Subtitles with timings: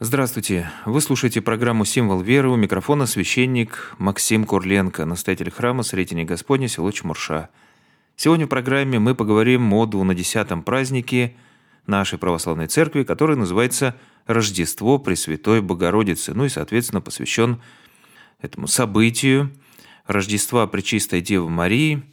[0.00, 0.70] Здравствуйте.
[0.84, 2.50] Вы слушаете программу «Символ веры».
[2.50, 7.48] У микрофона священник Максим Курленко, настоятель храма Сретения Господня, село Чмурша.
[8.14, 11.34] Сегодня в программе мы поговорим о двунадесятом празднике
[11.88, 13.96] нашей православной церкви, который называется
[14.28, 17.60] Рождество Пресвятой Богородицы, ну и, соответственно, посвящен
[18.40, 19.50] этому событию
[20.06, 22.04] Рождества Пречистой Девы Марии,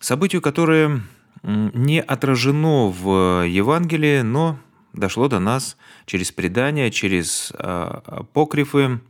[0.00, 1.02] событию, которое
[1.44, 4.58] не отражено в Евангелии, но
[4.96, 5.76] дошло до нас
[6.06, 9.00] через предания, через а, апокрифы.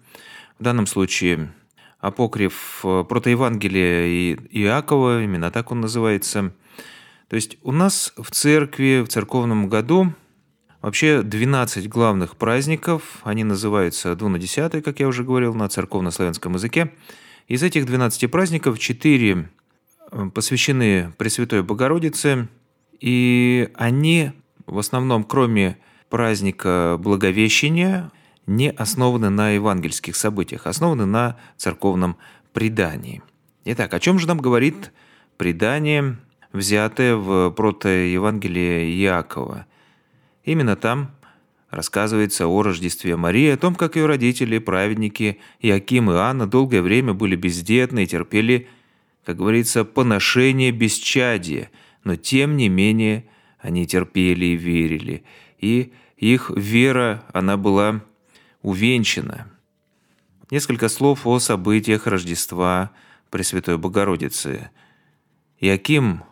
[0.58, 1.52] В данном случае
[2.00, 6.52] апокриф э, протоевангелия Иакова, именно так он называется.
[7.28, 10.14] То есть у нас в церкви, в церковном году
[10.80, 13.18] вообще 12 главных праздников.
[13.24, 16.92] Они называются двунадесятые, как я уже говорил, на церковно-славянском языке.
[17.48, 19.48] Из этих 12 праздников 4
[20.12, 22.48] э, посвящены Пресвятой Богородице,
[23.00, 24.32] и они
[24.66, 25.78] в основном, кроме
[26.10, 28.10] праздника Благовещения,
[28.46, 32.16] не основаны на евангельских событиях, а основаны на церковном
[32.52, 33.22] предании.
[33.64, 34.92] Итак, о чем же нам говорит
[35.36, 36.18] предание,
[36.52, 39.66] взятое в протоевангелии Иакова?
[40.44, 41.10] Именно там
[41.70, 47.14] рассказывается о Рождестве Марии, о том, как ее родители, праведники Иаким и Анна долгое время
[47.14, 48.68] были бездетны и терпели,
[49.24, 51.70] как говорится, поношение бесчадия,
[52.04, 53.24] но тем не менее–
[53.66, 55.24] они терпели и верили,
[55.58, 58.00] и их вера, она была
[58.62, 59.48] увенчана.
[60.52, 62.92] Несколько слов о событиях Рождества
[63.28, 64.70] Пресвятой Богородицы.
[65.58, 66.22] Иаким,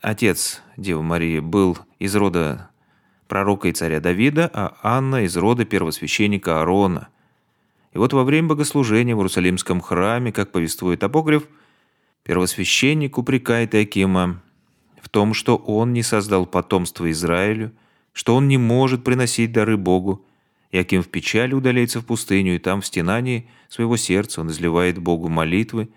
[0.00, 2.70] отец Девы Марии, был из рода
[3.26, 7.08] пророка и царя Давида, а Анна из рода первосвященника Аарона.
[7.94, 11.48] И вот во время богослужения в Иерусалимском храме, как повествует апокриф,
[12.22, 14.40] первосвященник упрекает Иакима
[15.02, 17.72] в том, что он не создал потомство Израилю,
[18.12, 20.24] что он не может приносить дары Богу,
[20.70, 25.28] Яким в печали удаляется в пустыню, и там в стенании своего сердца он изливает Богу
[25.28, 25.90] молитвы,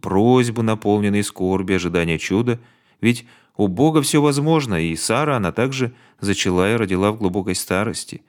[0.00, 2.58] просьбы, наполненные скорби, ожидания чуда,
[3.00, 3.24] ведь
[3.56, 8.22] у Бога все возможно, и Сара, она также зачала и родила в глубокой старости.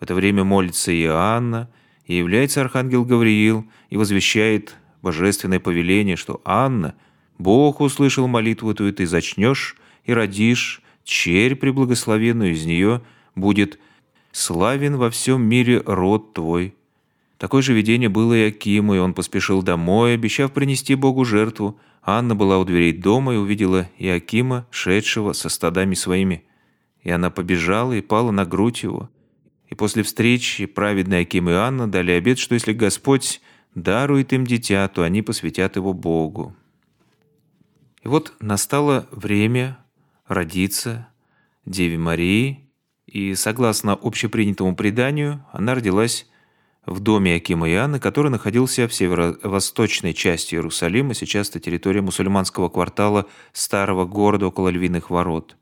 [0.00, 1.70] В это время молится и Анна,
[2.04, 6.96] и является архангел Гавриил, и возвещает божественное повеление, что Анна—
[7.42, 13.02] Бог услышал молитву твою, ты зачнешь и родишь, черь преблагословенную из нее
[13.34, 13.80] будет
[14.30, 16.74] славен во всем мире род твой».
[17.38, 21.76] Такое же видение было и Акиму, и он поспешил домой, обещав принести Богу жертву.
[22.04, 26.44] Анна была у дверей дома и увидела Иакима, шедшего со стадами своими.
[27.02, 29.10] И она побежала и пала на грудь его.
[29.68, 33.40] И после встречи праведные Аким и Анна дали обет, что если Господь
[33.74, 36.54] дарует им дитя, то они посвятят его Богу.
[38.02, 39.78] И вот настало время
[40.26, 41.08] родиться
[41.64, 42.68] Деве Марии,
[43.06, 46.26] и согласно общепринятому преданию, она родилась
[46.84, 52.68] в доме Акима и Анны, который находился в северо-восточной части Иерусалима, сейчас это территория мусульманского
[52.68, 55.56] квартала старого города около Львиных ворот.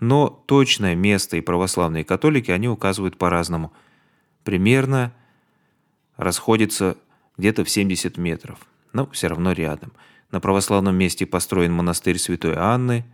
[0.00, 3.72] Но точное место и православные католики, они указывают по-разному.
[4.42, 5.12] Примерно
[6.16, 6.96] расходится
[7.36, 8.58] где-то в 70 метров,
[8.92, 9.92] но все равно рядом–
[10.30, 13.04] на православном месте построен монастырь Святой Анны.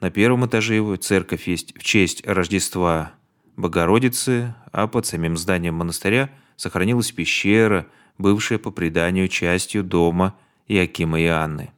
[0.00, 3.12] На первом этаже его церковь есть в честь Рождества
[3.56, 7.86] Богородицы, а под самим зданием монастыря сохранилась пещера,
[8.18, 10.36] бывшая по преданию частью дома
[10.66, 11.72] Иакима и Анны.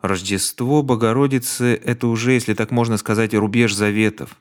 [0.00, 4.36] Рождество Богородицы– это уже, если так можно сказать, рубеж заветов.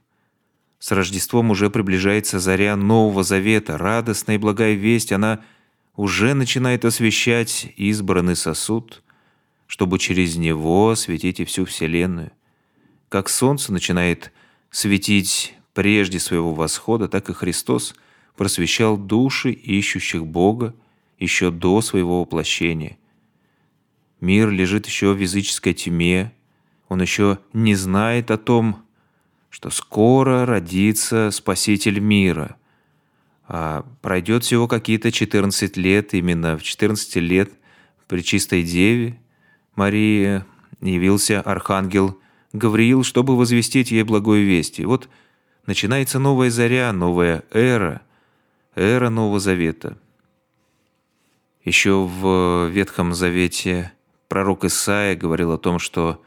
[0.80, 5.40] С Рождеством уже приближается заря Нового Завета, радостная и благая весть, она–
[5.99, 9.03] уже начинает освещать избранный сосуд,
[9.67, 12.31] чтобы через него осветить и всю Вселенную.
[13.09, 14.31] Как солнце начинает
[14.71, 17.95] светить прежде своего восхода, так и Христос
[18.37, 20.73] просвещал души ищущих Бога
[21.19, 22.97] еще до своего воплощения.
[24.21, 26.31] Мир лежит еще в языческой тьме,
[26.87, 28.85] он еще не знает о том,
[29.49, 32.55] что скоро родится Спаситель мира,
[33.51, 37.51] а пройдет всего какие-то 14 лет, именно в 14 лет
[38.07, 39.19] при чистой Деве
[39.75, 40.43] Марии
[40.81, 42.19] явился архангел
[42.53, 44.79] Гавриил, чтобы возвестить ей благую весть.
[44.79, 45.09] Вот
[45.66, 48.03] начинается новая заря, новая эра,
[48.75, 49.97] эра Нового Завета.
[51.63, 53.91] Еще в Ветхом Завете
[54.28, 56.22] пророк Исаия говорил о том, что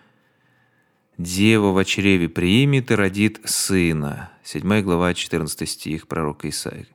[1.19, 4.33] «Дева в чреве примет и родит сына».
[4.43, 6.89] 7 глава, 14 стих пророка Исаия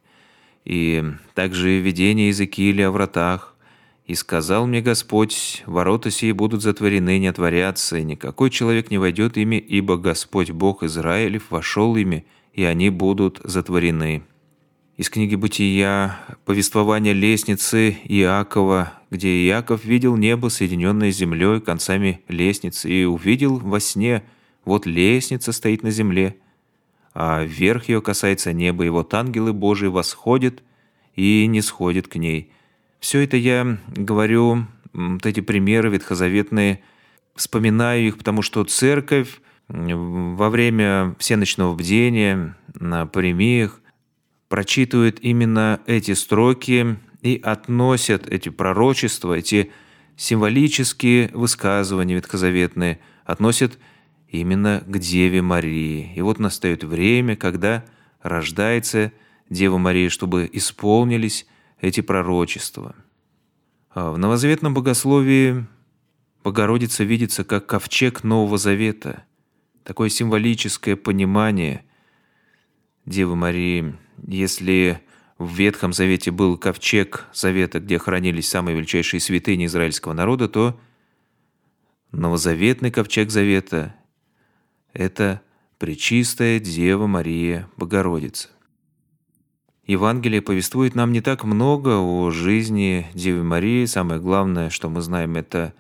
[0.68, 1.02] и
[1.34, 3.56] также видение Иезекииля о вратах.
[4.06, 9.38] И сказал мне Господь, ворота сии будут затворены, не отворятся, и никакой человек не войдет
[9.38, 14.24] ими, ибо Господь Бог Израилев вошел ими, и они будут затворены.
[14.98, 22.90] Из книги «Бытия» повествование лестницы Иакова, где Иаков видел небо, соединенное с землей концами лестницы,
[22.90, 24.24] и увидел во сне,
[24.66, 26.38] вот лестница стоит на земле,
[27.20, 30.62] а верх ее касается неба, и вот ангелы Божии восходят
[31.16, 32.52] и не сходят к ней.
[33.00, 36.84] Все это я говорю, вот эти примеры ветхозаветные,
[37.36, 43.82] вспоминаю их, потому что церковь во время всеночного бдения на премиях
[44.48, 49.72] прочитывают именно эти строки и относят эти пророчества, эти
[50.18, 53.80] символические высказывания ветхозаветные, относят
[54.28, 56.14] именно к Деве Марии.
[56.16, 57.86] И вот настает время, когда
[58.22, 59.12] рождается
[59.50, 61.48] Дева Мария, чтобы исполнились
[61.80, 62.96] эти пророчества.
[63.92, 65.66] А в новозаветном богословии
[66.44, 69.26] Богородица видится как ковчег Нового Завета,
[69.84, 71.84] такое символическое понимание
[73.06, 73.96] Девы Марии–
[74.26, 75.02] если
[75.38, 80.80] в Ветхом Завете был ковчег Завета, где хранились самые величайшие святыни израильского народа, то
[82.12, 83.96] новозаветный ковчег Завета–
[84.98, 85.42] это
[85.78, 88.50] Пречистая Дева Мария Богородица.
[89.86, 93.86] Евангелие повествует нам не так много о жизни Девы Марии.
[93.86, 95.76] Самое главное, что мы знаем, это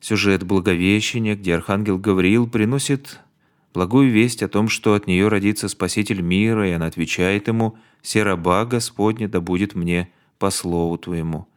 [0.00, 3.20] сюжет Благовещения, где Архангел Гавриил приносит
[3.74, 8.64] благую весть о том, что от нее родится Спаситель мира, и она отвечает ему «Сераба
[8.64, 10.08] Господня да будет мне
[10.38, 11.48] по слову Твоему».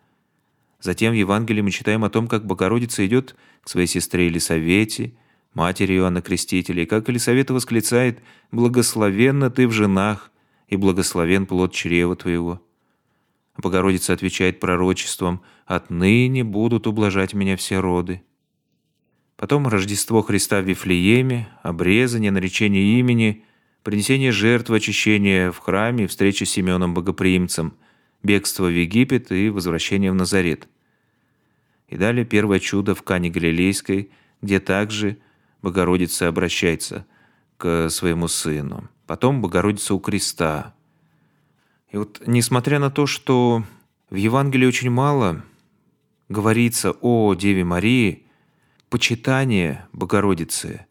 [0.82, 5.14] Затем в Евангелии мы читаем о том, как Богородица идет к своей сестре Елисавете,
[5.56, 8.20] матери Иоанна Крестителя, и как Елисавета восклицает
[8.52, 10.32] «Благословенна ты в женах,
[10.68, 12.62] и благословен плод чрева твоего».
[13.58, 18.22] Богородица отвечает пророчеством «Отныне будут ублажать меня все роды».
[19.38, 23.44] Потом Рождество Христа в Вифлееме, обрезание, наречение имени,
[23.84, 27.74] принесение жертвы, очищение в храме, встреча с Симеоном Богоприимцем,
[28.24, 30.68] бегство в Египет и возвращение в Назарет.
[31.88, 34.10] И далее первое чудо в Кане Галилейской,
[34.42, 35.18] где также
[35.66, 37.06] Богородица обращается
[37.58, 38.88] к своему сыну.
[39.08, 40.76] Потом Богородица у креста.
[41.90, 43.64] И вот несмотря на то, что
[44.12, 45.44] в Евангелии очень мало
[46.30, 48.22] говорится о Деве Марии–
[48.90, 50.86] почитание Богородицы,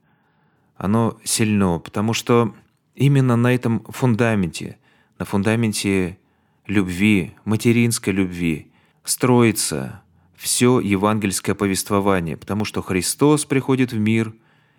[0.77, 2.55] оно сильно, потому что
[2.95, 4.79] именно на этом фундаменте,
[5.19, 6.19] на фундаменте
[6.67, 8.73] любви, материнской любви,
[9.05, 10.03] строится
[10.37, 14.35] все евангельское повествование, потому что Христос приходит в мир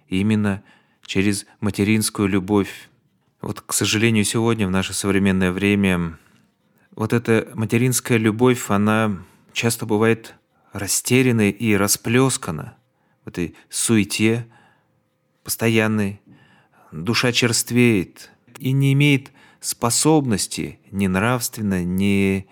[0.07, 0.63] именно
[1.05, 2.89] через материнскую любовь.
[3.41, 6.17] Вот, к сожалению, сегодня, в наше современное время,
[6.95, 9.17] вот эта материнская любовь, она
[9.53, 10.35] часто бывает
[10.73, 12.75] растеряна и расплескана
[13.23, 14.47] в этой суете
[15.43, 16.21] постоянной,
[16.91, 22.47] душа черствеет и не имеет способности ни нравственно, ни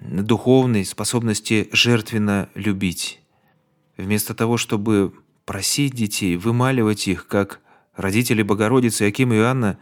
[0.00, 3.20] духовной способности жертвенно любить.
[3.96, 5.14] Вместо того, чтобы
[5.46, 7.60] просить детей, вымаливать их, как
[7.94, 9.78] родители Богородицы Аким и Иоанна,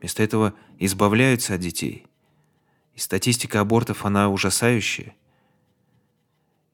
[0.00, 2.06] вместо этого избавляются от детей.
[2.94, 5.14] И статистика абортов, она ужасающая.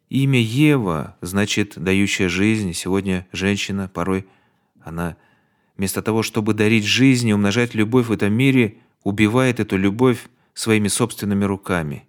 [0.08, 2.72] Имя Ева значит «дающая жизнь».
[2.72, 4.26] Сегодня женщина порой,
[4.80, 5.16] она
[5.76, 10.88] вместо того, чтобы дарить жизнь и умножать любовь в этом мире, убивает эту любовь своими
[10.88, 12.08] собственными руками.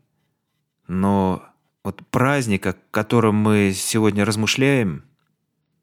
[0.88, 1.44] Но
[1.84, 5.04] вот праздник, о котором мы сегодня размышляем,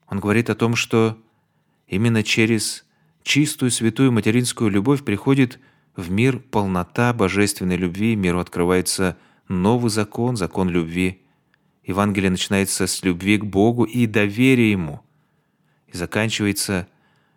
[0.08, 1.18] он говорит о том, что
[1.86, 2.84] именно через
[3.22, 5.58] чистую, святую материнскую любовь приходит
[5.96, 9.16] в мир полнота божественной любви, миру открывается
[9.48, 11.22] новый закон, закон любви–
[11.86, 15.02] Евангелие начинается с любви к Богу и доверия Ему,
[15.86, 16.88] и заканчивается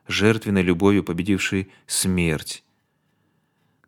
[0.07, 2.63] жертвенной любовью, победившей смерть.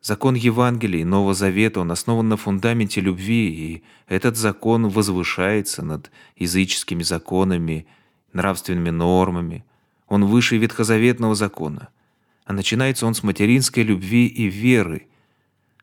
[0.04, 6.12] Закон Евангелия и Нового Завета, он основан на фундаменте любви, и этот закон возвышается над
[6.36, 7.88] языческими законами,
[8.34, 9.66] нравственными нормами.
[10.08, 11.90] Он выше ветхозаветного закона.
[12.46, 15.08] А начинается он с материнской любви и веры,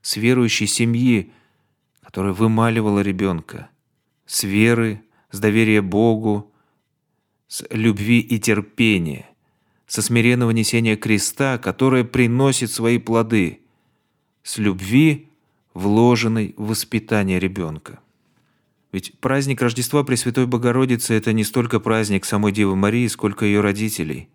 [0.02, 1.32] с верующей семьи,
[2.02, 3.70] которая вымаливала ребенка–
[4.28, 5.02] с веры,
[5.32, 6.52] с доверия Богу,
[7.48, 9.26] с любви и терпения,
[9.86, 13.62] со смиренного несения креста, которое приносит свои плоды,
[14.42, 15.30] с любви,
[15.72, 18.00] вложенной в воспитание ребенка.
[18.98, 24.28] Ведь праздник Рождества Пресвятой Богородицы– это не столько праздник самой Девы Марии, сколько ее родителей.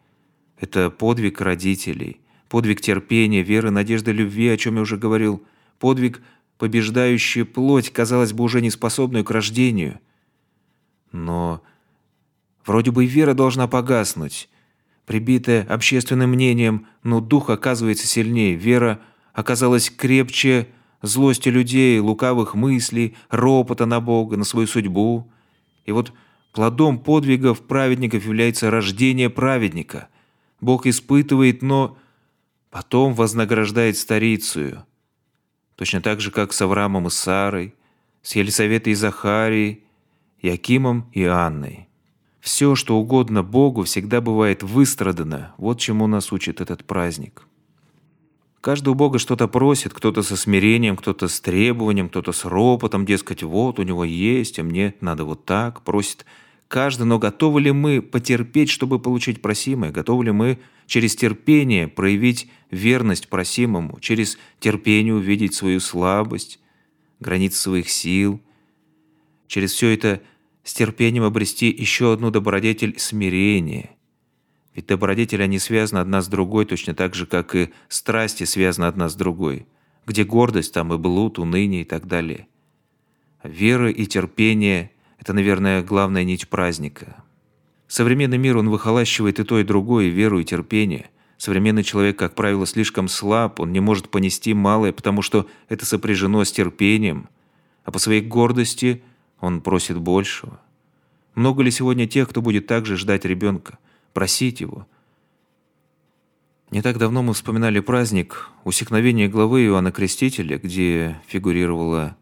[0.57, 5.43] Это подвиг родителей, подвиг терпения, веры, надежды, любви, о чем я уже говорил,
[5.79, 6.21] подвиг
[6.59, 9.99] побеждающая плоть, казалось бы, уже не способную к рождению.
[11.11, 11.61] Но
[12.65, 14.47] вроде бы вера должна погаснуть.
[15.05, 19.01] прибитая общественным мнением, но дух оказывается сильнее, вера
[19.33, 20.69] оказалась крепче
[21.03, 25.29] злости людей, лукавых мыслей, ропота на Бога, на свою судьбу.
[25.85, 26.13] И вот
[26.53, 30.07] плодом подвигов праведников является рождение праведника.
[30.61, 31.97] Бог испытывает, но
[32.71, 34.85] потом вознаграждает старицию.
[35.75, 37.75] Точно так же, как с Авраамом и Сарой,
[38.21, 39.83] с Елисаветой и Захарией,
[40.41, 41.89] Якимом и Анной.
[42.39, 45.53] Все, что угодно Богу, всегда бывает выстрадано.
[45.57, 47.47] Вот чему нас учит этот праздник.
[48.63, 53.43] Каждый у Бога что-то просит, кто-то со смирением, кто-то с требованием, кто-то с ропотом, дескать,
[53.43, 56.25] вот у него есть, а мне надо вот так, просит
[56.69, 59.91] каждый, но готовы ли мы потерпеть, чтобы получить просимое?
[59.91, 66.61] Готовы ли мы через терпение проявить верность просимому, через терпение увидеть свою слабость,
[67.19, 68.39] границы своих сил,
[69.47, 70.21] через все это
[70.63, 73.89] с терпением обрести еще одну добродетель смирения.
[74.75, 79.09] Ведь добродетели, они связаны одна с другой, точно так же, как и страсти связаны одна
[79.09, 79.67] с другой.
[80.05, 82.47] Где гордость, там и блуд, уныние и так далее.
[83.43, 87.23] Вера и терпение– это, наверное, главная нить праздника.
[87.87, 91.09] Современный мир, он выхолащивает и то, и другое, и веру, и терпение.
[91.37, 96.43] Современный человек, как правило, слишком слаб, он не может понести малое, потому что это сопряжено
[96.43, 97.29] с терпением,
[97.83, 99.01] а по своей гордости–
[99.43, 100.61] он просит большего.
[101.35, 103.77] Много ли сегодня тех, кто будет также ждать ребенка,
[104.13, 104.87] просить его?
[106.71, 112.17] Не так давно мы вспоминали праздник усекновения главы Иоанна Крестителя, где фигурировала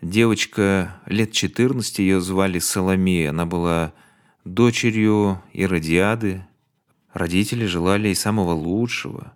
[0.00, 3.30] девочка лет 14, ее звали Соломея.
[3.30, 3.92] Она была
[4.44, 6.46] дочерью Иродиады.
[7.12, 9.34] Родители желали ей самого лучшего.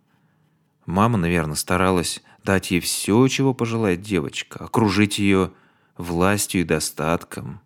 [0.87, 5.53] Мама, наверное, старалась дать ей все, чего пожелает девочка, окружить ее
[5.99, 7.61] властью и достатком.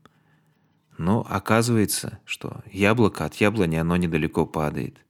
[1.02, 5.04] Но оказывается, что яблоко от яблони оно недалеко падает.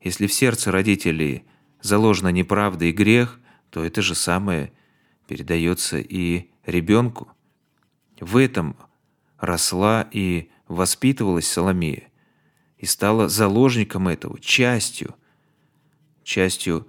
[0.00, 1.44] Если в сердце родителей
[1.80, 3.38] заложена неправда и грех,
[3.70, 4.72] то это же самое
[5.28, 7.28] передается и ребенку.
[8.18, 8.76] В этом
[9.38, 12.08] росла и воспитывалась Соломея
[12.76, 15.14] и стала заложником этого, частью,
[16.24, 16.88] частью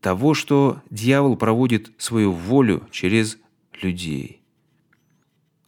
[0.00, 3.36] того, что дьявол проводит свою волю через
[3.82, 4.40] людей.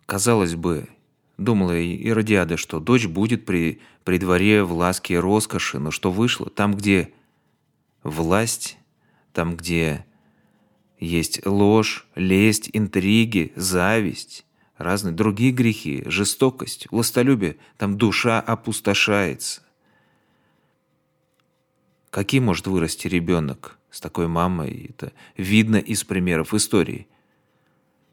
[0.07, 0.89] Казалось бы,
[1.39, 6.51] думала Иродиада, что дочь будет при, при дворе в ласке и роскоши, но что вышло?
[6.51, 7.15] Там, где
[8.03, 8.77] власть,
[9.33, 10.05] там, где
[10.99, 14.45] есть ложь, лесть, интриги, зависть,
[14.77, 19.63] разные другие грехи, жестокость, властолюбие, там душа опустошается.
[22.11, 24.87] Каким может вырасти ребенок с такой мамой?
[24.91, 27.07] Это видно из примеров истории.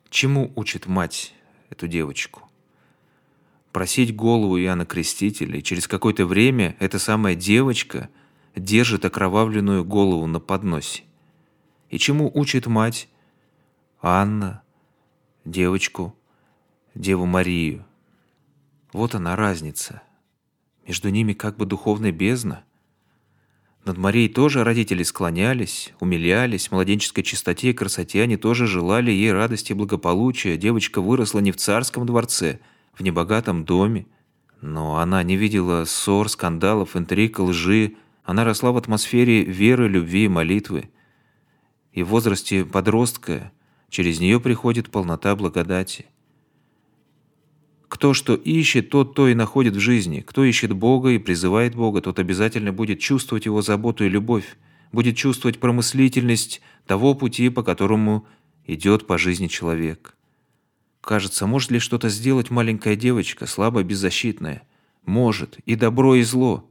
[0.10, 1.34] Чему учит мать
[1.70, 2.45] эту девочку.
[3.76, 8.08] Просить голову Иоанна Крестителя, и через какое-то время эта самая девочка
[8.56, 11.04] держит окровавленную голову на подносе.
[11.90, 13.10] И чему учит мать
[14.02, 14.64] Анна,
[15.44, 16.16] девочку,
[16.94, 17.86] Деву Марию?
[18.94, 20.02] Вот она разница.
[20.88, 22.64] Между ними как бы духовная бездна–
[23.84, 29.74] над Марией тоже родители склонялись, умилялись, младенческой чистоте и красоте они тоже желали ей радости
[29.74, 30.58] и благополучия.
[30.58, 32.62] Девочка выросла не в царском дворце,
[32.98, 34.08] в небогатом доме.
[34.62, 37.96] Но она не видела ссор, скандалов, интриг, лжи.
[38.24, 40.90] Она росла в атмосфере веры, любви и молитвы.
[41.92, 43.52] И в возрасте подростка
[43.90, 46.06] через нее приходит полнота благодати.
[47.88, 50.22] Кто что ищет, тот то и находит в жизни.
[50.22, 54.58] Кто ищет Бога и призывает Бога, тот обязательно будет чувствовать Его заботу и любовь,
[54.92, 58.28] будет чувствовать промыслительность того пути, по которому
[58.66, 60.16] идет по жизни человек.
[61.06, 64.64] Кажется, может ли что-то сделать маленькая девочка, слабая, беззащитная?
[65.06, 66.68] Может, и добро, и зло,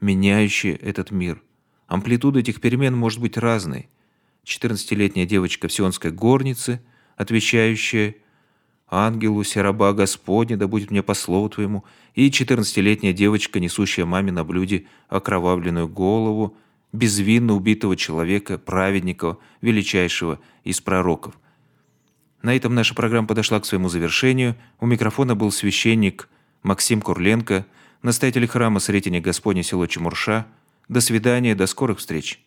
[0.00, 1.40] меняющие этот мир.
[1.86, 3.88] Амплитуда этих перемен может быть разной.
[4.44, 6.82] 14-летняя девочка в сионской горнице,
[7.16, 8.16] отвечающая
[8.88, 11.84] ангелу, сераба Господня, да будет мне по слову Твоему,
[12.16, 16.56] и четырнадцатилетняя девочка, несущая маме на блюде окровавленную голову
[16.92, 21.38] безвинно убитого человека, праведника, величайшего из пророков.
[22.46, 24.54] На этом наша программа подошла к своему завершению.
[24.78, 26.28] У микрофона был священник
[26.62, 27.66] Максим Курленко,
[28.02, 30.46] настоятель храма Сретения Господня село Чемурша.
[30.88, 32.40] До свидания, до скорых встреч.